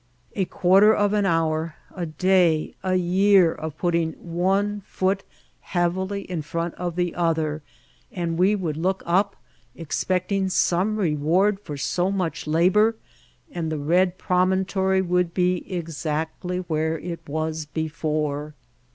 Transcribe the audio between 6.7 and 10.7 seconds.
of the other, and we would look up expecting